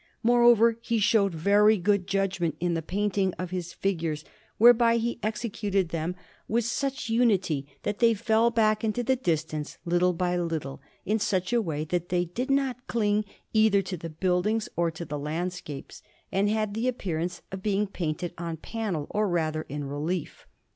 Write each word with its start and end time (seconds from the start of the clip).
Moreover, 0.23 0.77
he 0.81 0.97
showed 0.97 1.35
very 1.35 1.77
good 1.77 2.07
judgment 2.07 2.55
in 2.59 2.73
the 2.73 2.81
painting 2.81 3.35
of 3.37 3.51
his 3.51 3.71
figures; 3.71 4.25
whereby 4.57 4.97
he 4.97 5.19
executed 5.21 5.89
them 5.89 6.15
with 6.47 6.65
such 6.65 7.07
unity, 7.07 7.67
that 7.83 7.99
they 7.99 8.15
fell 8.15 8.49
back 8.49 8.83
into 8.83 9.03
the 9.03 9.15
distance 9.15 9.77
little 9.85 10.13
by 10.13 10.35
little, 10.37 10.81
in 11.05 11.19
such 11.19 11.53
a 11.53 11.61
way 11.61 11.83
that 11.85 12.09
they 12.09 12.25
did 12.25 12.49
not 12.49 12.87
cling 12.87 13.25
either 13.53 13.83
to 13.83 13.95
the 13.95 14.09
buildings 14.09 14.67
or 14.75 14.89
to 14.89 15.05
the 15.05 15.19
landscapes, 15.19 16.01
and 16.31 16.49
had 16.49 16.73
the 16.73 16.87
appearance 16.87 17.43
of 17.51 17.61
being 17.61 17.85
painted 17.85 18.33
on 18.39 18.57
panel, 18.57 19.05
or 19.11 19.29
rather 19.29 19.67
in 19.69 19.83
relief. 19.83 20.47